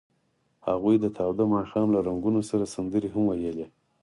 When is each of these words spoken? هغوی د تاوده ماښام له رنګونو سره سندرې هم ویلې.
هغوی 0.67 0.95
د 0.99 1.05
تاوده 1.17 1.45
ماښام 1.55 1.87
له 1.95 1.99
رنګونو 2.07 2.41
سره 2.49 2.71
سندرې 2.75 3.09
هم 3.13 3.23
ویلې. 3.27 3.65